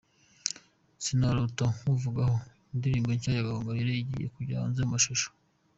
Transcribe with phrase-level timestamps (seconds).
[1.03, 2.37] "Sinarota Nkuvaho",
[2.73, 5.29] indirimbo nshya ya Gahongayire igiye kujya hanze mu mashusho:.